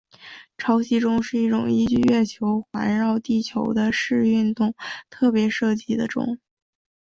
[0.57, 4.73] 潮汐钟是一种依据月球环绕地球的视运动
[5.11, 6.39] 特别设计的钟。